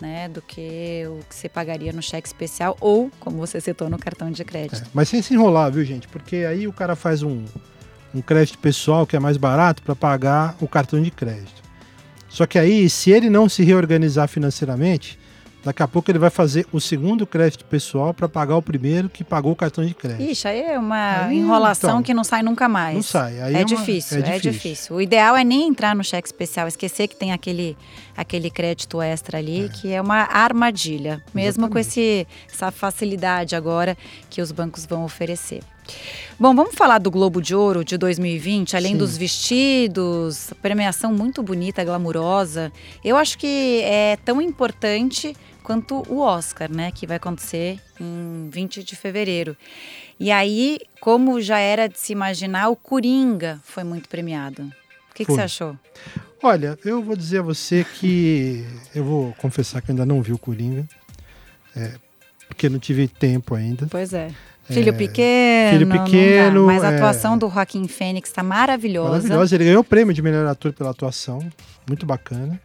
Né, 0.00 0.30
do 0.30 0.40
que 0.40 1.04
o 1.06 1.20
que 1.28 1.34
você 1.34 1.46
pagaria 1.46 1.92
no 1.92 2.00
cheque 2.00 2.26
especial 2.26 2.74
ou, 2.80 3.10
como 3.20 3.36
você 3.36 3.60
citou, 3.60 3.90
no 3.90 3.98
cartão 3.98 4.30
de 4.30 4.42
crédito. 4.46 4.82
É, 4.82 4.86
mas 4.94 5.10
sem 5.10 5.20
se 5.20 5.34
enrolar, 5.34 5.70
viu, 5.70 5.84
gente? 5.84 6.08
Porque 6.08 6.36
aí 6.36 6.66
o 6.66 6.72
cara 6.72 6.96
faz 6.96 7.22
um, 7.22 7.44
um 8.14 8.22
crédito 8.22 8.56
pessoal 8.56 9.06
que 9.06 9.14
é 9.14 9.20
mais 9.20 9.36
barato 9.36 9.82
para 9.82 9.94
pagar 9.94 10.56
o 10.58 10.66
cartão 10.66 11.02
de 11.02 11.10
crédito. 11.10 11.62
Só 12.30 12.46
que 12.46 12.58
aí, 12.58 12.88
se 12.88 13.10
ele 13.10 13.28
não 13.28 13.46
se 13.46 13.62
reorganizar 13.62 14.26
financeiramente, 14.26 15.19
Daqui 15.62 15.82
a 15.82 15.88
pouco 15.88 16.10
ele 16.10 16.18
vai 16.18 16.30
fazer 16.30 16.66
o 16.72 16.80
segundo 16.80 17.26
crédito 17.26 17.64
pessoal 17.66 18.14
para 18.14 18.28
pagar 18.28 18.56
o 18.56 18.62
primeiro 18.62 19.10
que 19.10 19.22
pagou 19.22 19.52
o 19.52 19.56
cartão 19.56 19.84
de 19.84 19.92
crédito. 19.92 20.22
Ixi, 20.30 20.48
aí 20.48 20.62
é 20.62 20.78
uma 20.78 21.26
aí, 21.26 21.38
enrolação 21.38 21.90
então, 21.90 22.02
que 22.02 22.14
não 22.14 22.24
sai 22.24 22.42
nunca 22.42 22.68
mais. 22.68 22.94
Não 22.94 23.02
sai. 23.02 23.40
Aí 23.40 23.54
é, 23.54 23.60
é, 23.60 23.64
difícil, 23.64 24.18
uma, 24.18 24.26
é, 24.26 24.28
é 24.28 24.38
difícil, 24.38 24.50
é 24.50 24.52
difícil. 24.52 24.96
O 24.96 25.00
ideal 25.00 25.36
é 25.36 25.44
nem 25.44 25.68
entrar 25.68 25.94
no 25.94 26.02
cheque 26.02 26.26
especial, 26.28 26.66
esquecer 26.66 27.08
que 27.08 27.16
tem 27.16 27.32
aquele, 27.32 27.76
aquele 28.16 28.50
crédito 28.50 29.02
extra 29.02 29.36
ali, 29.36 29.66
é. 29.66 29.68
que 29.68 29.92
é 29.92 30.00
uma 30.00 30.22
armadilha, 30.32 31.22
mesmo 31.34 31.66
Exatamente. 31.66 31.72
com 31.72 31.78
esse, 31.78 32.26
essa 32.50 32.70
facilidade 32.70 33.54
agora 33.54 33.96
que 34.30 34.40
os 34.40 34.50
bancos 34.50 34.86
vão 34.86 35.04
oferecer. 35.04 35.60
Bom, 36.38 36.54
vamos 36.54 36.74
falar 36.74 36.98
do 36.98 37.10
Globo 37.10 37.42
de 37.42 37.54
Ouro 37.54 37.84
de 37.84 37.98
2020, 37.98 38.74
além 38.74 38.92
Sim. 38.92 38.98
dos 38.98 39.16
vestidos, 39.16 40.54
premiação 40.62 41.12
muito 41.12 41.42
bonita, 41.42 41.84
glamurosa. 41.84 42.72
Eu 43.04 43.16
acho 43.16 43.36
que 43.36 43.82
é 43.84 44.16
tão 44.24 44.40
importante 44.40 45.36
quanto 45.62 46.02
o 46.08 46.20
Oscar, 46.20 46.72
né, 46.72 46.90
que 46.90 47.06
vai 47.06 47.18
acontecer 47.18 47.78
em 48.00 48.48
20 48.50 48.82
de 48.82 48.96
fevereiro. 48.96 49.56
E 50.18 50.30
aí, 50.30 50.78
como 51.00 51.40
já 51.40 51.58
era 51.58 51.88
de 51.88 51.98
se 51.98 52.12
imaginar, 52.12 52.68
o 52.70 52.76
Coringa 52.76 53.60
foi 53.64 53.84
muito 53.84 54.08
premiado. 54.08 54.62
O 55.10 55.14
que, 55.14 55.24
que 55.24 55.32
você 55.32 55.42
achou? 55.42 55.76
Olha, 56.42 56.78
eu 56.84 57.02
vou 57.02 57.14
dizer 57.14 57.40
a 57.40 57.42
você 57.42 57.84
que 57.84 58.64
eu 58.94 59.04
vou 59.04 59.34
confessar 59.34 59.82
que 59.82 59.90
ainda 59.90 60.06
não 60.06 60.22
vi 60.22 60.32
o 60.32 60.38
Coringa, 60.38 60.88
é, 61.76 61.94
porque 62.48 62.68
não 62.68 62.78
tive 62.78 63.06
tempo 63.06 63.54
ainda. 63.54 63.86
Pois 63.90 64.14
é. 64.14 64.30
Filho 64.74 64.90
é, 64.90 64.92
pequeno. 64.92 65.78
Filho 65.78 65.86
pequeno. 65.88 66.66
Mas 66.66 66.82
a 66.82 66.92
é. 66.92 66.96
atuação 66.96 67.34
é, 67.34 67.38
do 67.38 67.48
Joaquim 67.48 67.86
Fênix 67.88 68.28
está 68.28 68.42
maravilhosa. 68.42 69.10
Maravilhosa. 69.10 69.54
Ele 69.54 69.64
ganhou 69.64 69.80
o 69.80 69.84
prêmio 69.84 70.14
de 70.14 70.22
melhor 70.22 70.46
ator 70.46 70.72
pela 70.72 70.90
atuação. 70.90 71.40
Muito 71.88 72.06
bacana. 72.06 72.60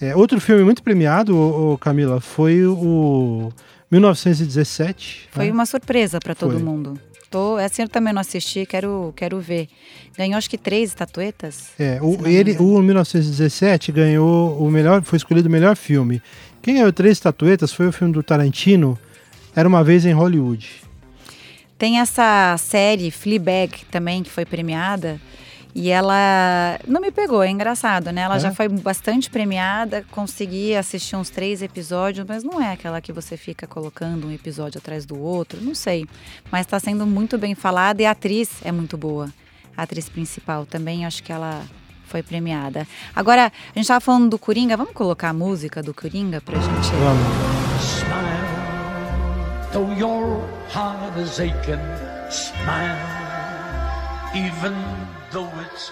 É, 0.00 0.14
outro 0.16 0.40
filme 0.40 0.64
muito 0.64 0.82
premiado, 0.82 1.36
o, 1.36 1.78
Camila, 1.78 2.20
foi 2.20 2.64
o 2.64 3.52
1917. 3.90 5.28
Foi 5.30 5.46
né? 5.46 5.52
uma 5.52 5.66
surpresa 5.66 6.18
para 6.18 6.34
todo 6.34 6.54
foi. 6.54 6.62
mundo. 6.62 6.98
Tô, 7.30 7.58
essa 7.58 7.82
eu 7.82 7.88
também 7.88 8.12
não 8.12 8.20
assisti, 8.20 8.64
quero, 8.64 9.12
quero 9.16 9.40
ver. 9.40 9.68
Ganhou 10.16 10.36
acho 10.36 10.48
que 10.48 10.58
três 10.58 10.90
estatuetas. 10.90 11.70
É, 11.78 11.98
o, 12.00 12.26
ele, 12.26 12.56
o 12.58 12.80
1917 12.80 13.90
ganhou 13.90 14.56
o 14.56 14.70
melhor, 14.70 15.02
foi 15.02 15.16
escolhido 15.16 15.48
o 15.48 15.50
melhor 15.50 15.74
filme. 15.74 16.22
Quem 16.62 16.74
ganhou 16.74 16.92
três 16.92 17.12
estatuetas 17.12 17.72
foi 17.72 17.88
o 17.88 17.92
filme 17.92 18.12
do 18.12 18.22
Tarantino, 18.22 18.98
Era 19.54 19.68
uma 19.68 19.82
vez 19.84 20.04
em 20.04 20.12
Hollywood. 20.12 20.83
Tem 21.84 22.00
essa 22.00 22.56
série 22.56 23.10
Fleabag 23.10 23.84
também 23.90 24.22
que 24.22 24.30
foi 24.30 24.46
premiada. 24.46 25.20
E 25.74 25.90
ela 25.90 26.80
não 26.88 26.98
me 26.98 27.10
pegou, 27.10 27.42
é 27.42 27.50
engraçado, 27.50 28.10
né? 28.10 28.22
Ela 28.22 28.36
é? 28.36 28.40
já 28.40 28.54
foi 28.54 28.68
bastante 28.68 29.28
premiada, 29.28 30.02
consegui 30.10 30.74
assistir 30.74 31.14
uns 31.14 31.28
três 31.28 31.60
episódios, 31.60 32.26
mas 32.26 32.42
não 32.42 32.58
é 32.58 32.72
aquela 32.72 33.02
que 33.02 33.12
você 33.12 33.36
fica 33.36 33.66
colocando 33.66 34.28
um 34.28 34.32
episódio 34.32 34.78
atrás 34.78 35.04
do 35.04 35.20
outro, 35.20 35.60
não 35.60 35.74
sei. 35.74 36.06
Mas 36.50 36.62
está 36.62 36.80
sendo 36.80 37.04
muito 37.06 37.36
bem 37.36 37.54
falada 37.54 38.00
e 38.00 38.06
a 38.06 38.12
atriz 38.12 38.48
é 38.64 38.72
muito 38.72 38.96
boa. 38.96 39.28
A 39.76 39.82
atriz 39.82 40.08
principal 40.08 40.64
também, 40.64 41.04
acho 41.04 41.22
que 41.22 41.32
ela 41.32 41.66
foi 42.06 42.22
premiada. 42.22 42.88
Agora, 43.14 43.48
a 43.48 43.74
gente 43.74 43.80
estava 43.80 44.00
falando 44.00 44.30
do 44.30 44.38
Coringa, 44.38 44.74
vamos 44.74 44.94
colocar 44.94 45.28
a 45.28 45.34
música 45.34 45.82
do 45.82 45.92
Coringa 45.92 46.40
pra 46.40 46.58
gente. 46.58 46.88
Vamos. 46.92 47.26
Smile, 49.74 50.53
though 50.74 50.80
your 50.80 50.98
heart 51.00 51.18
is 51.18 51.40
aching, 51.40 51.80
smile, 52.30 52.98
even 54.34 54.74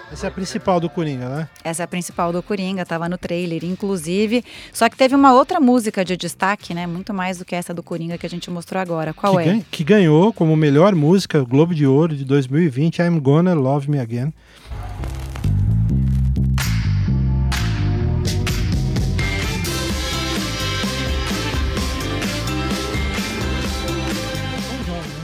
essa 0.09 0.27
é 0.27 0.29
a 0.29 0.31
principal 0.31 0.79
do 0.79 0.89
Coringa, 0.89 1.27
né? 1.27 1.49
Essa 1.65 1.83
é 1.83 1.85
a 1.85 1.87
principal 1.87 2.31
do 2.31 2.41
Coringa, 2.41 2.83
estava 2.83 3.09
no 3.09 3.17
trailer, 3.17 3.65
inclusive. 3.65 4.41
Só 4.71 4.87
que 4.87 4.95
teve 4.95 5.13
uma 5.15 5.33
outra 5.33 5.59
música 5.59 6.05
de 6.05 6.15
destaque, 6.15 6.73
né? 6.73 6.87
Muito 6.87 7.13
mais 7.13 7.39
do 7.39 7.43
que 7.43 7.53
essa 7.53 7.73
do 7.73 7.83
Coringa 7.83 8.17
que 8.17 8.25
a 8.25 8.29
gente 8.29 8.49
mostrou 8.49 8.81
agora. 8.81 9.13
Qual 9.13 9.35
que 9.35 9.41
é? 9.41 9.45
Ganha, 9.45 9.65
que 9.69 9.83
ganhou 9.83 10.31
como 10.31 10.55
melhor 10.55 10.95
música 10.95 11.43
Globo 11.43 11.75
de 11.75 11.85
Ouro 11.85 12.15
de 12.15 12.23
2020, 12.23 12.99
I'm 12.99 13.19
Gonna 13.19 13.53
Love 13.53 13.89
Me 13.89 13.99
Again. 13.99 14.31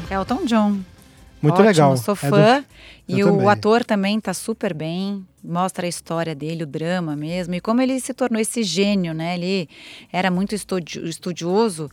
Elton 0.10 0.46
John. 0.46 0.80
Muito 1.42 1.54
Ótimo, 1.54 1.68
legal. 1.68 1.98
Sou 1.98 2.18
É 2.22 2.26
do- 2.30 2.36
fã. 2.36 2.66
e 3.08 3.20
eu 3.20 3.28
o 3.28 3.32
também. 3.32 3.48
ator 3.50 3.86
também 3.86 4.20
tá 4.20 4.34
super 4.34 4.74
bem. 4.74 5.26
Mostra 5.42 5.86
a 5.86 5.90
história 5.90 6.36
dele, 6.36 6.64
o 6.64 6.68
drama 6.68 7.16
mesmo. 7.16 7.56
E 7.56 7.62
como 7.62 7.82
ele 7.82 7.98
se 8.02 8.14
tornou 8.14 8.42
esse 8.42 8.62
gênio, 8.62 9.14
né? 9.14 9.36
Ele 9.36 9.70
era 10.12 10.30
muito 10.30 10.54
estudi- 10.54 11.00
estudioso 11.08 11.90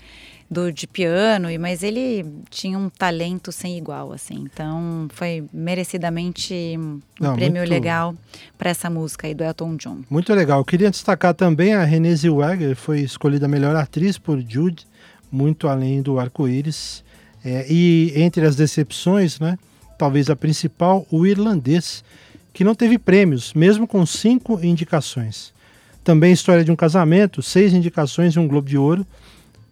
do, 0.50 0.72
de 0.72 0.86
piano, 0.88 1.48
e- 1.48 1.58
mas 1.58 1.84
ele 1.84 2.26
tinha 2.50 2.76
um 2.76 2.88
talento 2.88 3.52
sem 3.52 3.78
igual, 3.78 4.12
assim. 4.12 4.34
Então 4.52 5.06
foi 5.10 5.44
merecidamente 5.52 6.52
um 6.76 7.00
Não, 7.20 7.34
prêmio 7.36 7.58
muito- 7.60 7.70
legal 7.70 8.14
para 8.58 8.70
essa 8.70 8.90
música 8.90 9.28
aí 9.28 9.34
do 9.34 9.44
Elton 9.44 9.76
John. 9.76 10.00
Muito 10.10 10.34
legal. 10.34 10.58
Eu 10.58 10.64
queria 10.64 10.90
destacar 10.90 11.34
também 11.34 11.72
a 11.72 11.84
Renée 11.84 12.16
Zellweger, 12.16 12.74
foi 12.74 13.00
escolhida 13.00 13.46
melhor 13.46 13.76
atriz 13.76 14.18
por 14.18 14.40
Jude, 14.40 14.84
muito 15.30 15.68
além 15.68 16.02
do 16.02 16.18
arco-íris. 16.18 17.04
É, 17.46 17.64
e 17.70 18.12
entre 18.16 18.44
as 18.44 18.56
decepções, 18.56 19.38
né, 19.38 19.56
talvez 19.96 20.28
a 20.28 20.34
principal, 20.34 21.06
o 21.12 21.24
irlandês, 21.24 22.02
que 22.52 22.64
não 22.64 22.74
teve 22.74 22.98
prêmios, 22.98 23.54
mesmo 23.54 23.86
com 23.86 24.04
cinco 24.04 24.58
indicações. 24.64 25.54
Também 26.02 26.32
História 26.32 26.64
de 26.64 26.72
um 26.72 26.76
Casamento, 26.76 27.40
seis 27.42 27.72
indicações 27.72 28.34
e 28.34 28.38
um 28.40 28.48
Globo 28.48 28.68
de 28.68 28.76
Ouro 28.76 29.06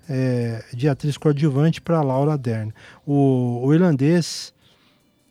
é, 0.09 0.63
de 0.73 0.89
atriz 0.89 1.17
coadjuvante 1.17 1.81
para 1.81 2.01
Laura 2.01 2.39
Dern. 2.39 2.73
O, 3.05 3.61
o 3.65 3.75
irlandês, 3.75 4.53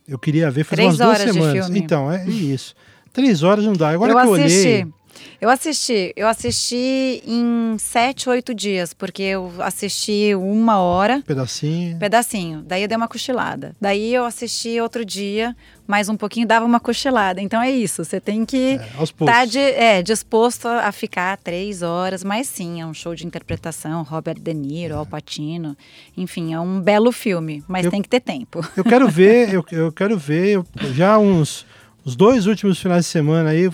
eu 0.06 0.18
queria 0.18 0.50
ver 0.50 0.64
faz 0.64 0.76
Três 0.76 1.00
umas 1.00 1.18
duas 1.18 1.34
semanas. 1.34 1.70
Então, 1.70 2.12
é 2.12 2.26
isso. 2.28 2.74
Três 3.12 3.42
horas 3.42 3.64
não 3.64 3.72
dá. 3.72 3.90
Agora 3.90 4.12
eu 4.12 4.16
que 4.18 4.26
eu 4.26 4.34
assisti. 4.34 4.68
olhei. 4.68 4.86
Eu 5.40 5.48
assisti, 5.50 6.12
eu 6.16 6.26
assisti 6.26 7.22
em 7.26 7.76
sete, 7.78 8.28
oito 8.28 8.54
dias, 8.54 8.94
porque 8.94 9.22
eu 9.22 9.52
assisti 9.58 10.34
uma 10.34 10.78
hora, 10.78 11.22
pedacinho. 11.26 11.98
pedacinho. 11.98 12.62
Daí 12.66 12.82
eu 12.82 12.88
dei 12.88 12.96
uma 12.96 13.08
cochilada. 13.08 13.74
Daí 13.80 14.14
eu 14.14 14.24
assisti 14.24 14.80
outro 14.80 15.04
dia, 15.04 15.54
mais 15.86 16.08
um 16.08 16.16
pouquinho, 16.16 16.46
dava 16.46 16.64
uma 16.64 16.80
cochilada. 16.80 17.40
Então 17.40 17.60
é 17.60 17.70
isso, 17.70 18.04
você 18.04 18.20
tem 18.20 18.44
que 18.44 18.78
É, 18.80 19.02
estar 19.02 19.46
de, 19.46 19.58
é, 19.58 20.02
disposto 20.02 20.66
a 20.66 20.90
ficar 20.92 21.36
três 21.38 21.82
horas, 21.82 22.24
mas 22.24 22.46
sim, 22.46 22.80
é 22.80 22.86
um 22.86 22.94
show 22.94 23.14
de 23.14 23.26
interpretação, 23.26 24.02
Robert 24.02 24.38
De 24.40 24.54
Niro, 24.54 24.96
Al 24.96 25.06
Pacino, 25.06 25.76
enfim, 26.16 26.54
é 26.54 26.60
um 26.60 26.80
belo 26.80 27.12
filme, 27.12 27.62
mas 27.68 27.84
Eu- 27.84 27.90
tem 27.90 28.00
que 28.02 28.08
ter 28.08 28.20
tempo. 28.20 28.66
Eu 28.76 28.84
quero 28.84 29.06
ver, 29.10 29.52
eu, 29.52 29.64
eu 29.72 29.92
quero 29.92 30.16
ver. 30.18 30.54
eu- 30.56 30.66
já 30.94 31.18
uns 31.18 31.66
os 32.04 32.14
dois 32.16 32.46
últimos 32.46 32.78
finais 32.78 33.04
de 33.06 33.10
semana 33.10 33.50
aí, 33.50 33.70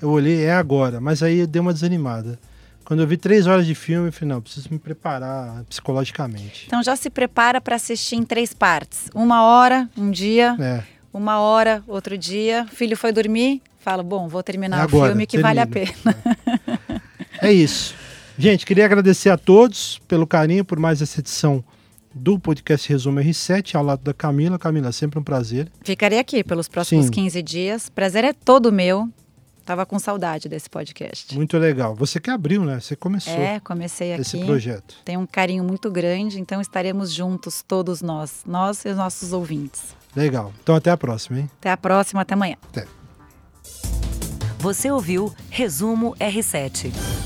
eu 0.00 0.10
olhei, 0.10 0.44
é 0.44 0.52
agora, 0.52 1.00
mas 1.00 1.22
aí 1.22 1.40
eu 1.40 1.46
dei 1.46 1.60
uma 1.60 1.72
desanimada. 1.72 2.38
Quando 2.84 3.00
eu 3.00 3.06
vi 3.06 3.16
três 3.16 3.46
horas 3.46 3.66
de 3.66 3.74
filme, 3.74 4.08
eu 4.08 4.12
falei, 4.12 4.34
não, 4.34 4.40
preciso 4.42 4.68
me 4.70 4.78
preparar 4.78 5.62
psicologicamente. 5.68 6.64
Então 6.66 6.82
já 6.82 6.96
se 6.96 7.08
prepara 7.08 7.60
para 7.60 7.76
assistir 7.76 8.16
em 8.16 8.24
três 8.24 8.52
partes. 8.52 9.08
Uma 9.14 9.44
hora, 9.44 9.88
um 9.96 10.10
dia, 10.10 10.56
É, 10.58 10.82
uma 11.12 11.38
hora, 11.38 11.84
outro 11.86 12.18
dia, 12.18 12.66
filho 12.72 12.96
foi 12.96 13.12
dormir, 13.12 13.62
fala, 13.78 14.02
bom, 14.02 14.26
vou 14.26 14.42
terminar 14.42 14.78
É 14.78 14.80
o 14.80 14.84
agora, 14.84 15.10
filme 15.10 15.26
que 15.26 15.38
vale 15.38 15.60
a 15.60 15.66
pena. 15.66 15.92
é 17.40 17.52
isso. 17.52 17.94
Gente, 18.36 18.64
queria 18.64 18.86
agradecer 18.86 19.30
a 19.30 19.36
todos 19.36 20.00
pelo 20.08 20.26
carinho, 20.26 20.64
por 20.64 20.78
mais 20.78 21.00
essa 21.02 21.20
edição 21.20 21.62
do 22.12 22.38
podcast 22.40 22.88
Resumo 22.88 23.20
R7, 23.20 23.74
ao 23.76 23.84
lado 23.84 24.02
da 24.02 24.12
Camila. 24.12 24.58
Camila, 24.58 24.90
sempre 24.92 25.18
um 25.18 25.22
prazer. 25.22 25.68
Ficarei 25.82 26.18
aqui 26.18 26.42
pelos 26.42 26.66
próximos 26.66 27.06
Sim. 27.06 27.12
15 27.12 27.42
dias. 27.42 27.88
Prazer 27.88 28.24
é 28.24 28.32
todo 28.32 28.72
meu. 28.72 29.08
Tava 29.70 29.86
com 29.86 30.00
saudade 30.00 30.48
desse 30.48 30.68
podcast. 30.68 31.32
Muito 31.36 31.56
legal. 31.56 31.94
Você 31.94 32.18
que 32.18 32.28
abriu, 32.28 32.64
né? 32.64 32.80
Você 32.80 32.96
começou 32.96 33.32
É, 33.32 33.60
comecei 33.60 34.10
esse 34.14 34.36
aqui. 34.36 34.44
projeto. 34.44 34.96
Tem 35.04 35.16
um 35.16 35.24
carinho 35.24 35.62
muito 35.62 35.88
grande, 35.92 36.40
então 36.40 36.60
estaremos 36.60 37.12
juntos, 37.14 37.62
todos 37.62 38.02
nós, 38.02 38.42
nós 38.44 38.84
e 38.84 38.88
os 38.88 38.96
nossos 38.96 39.32
ouvintes. 39.32 39.94
Legal. 40.16 40.52
Então 40.60 40.74
até 40.74 40.90
a 40.90 40.96
próxima, 40.96 41.38
hein? 41.38 41.50
Até 41.60 41.70
a 41.70 41.76
próxima, 41.76 42.22
até 42.22 42.34
amanhã. 42.34 42.56
Até. 42.68 42.84
Você 44.58 44.90
ouviu 44.90 45.32
Resumo 45.48 46.16
R7. 46.16 47.19